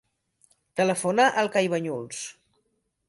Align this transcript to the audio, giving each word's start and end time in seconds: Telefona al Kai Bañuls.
Telefona 0.79 1.27
al 1.43 1.51
Kai 1.57 1.69
Bañuls. 1.75 2.23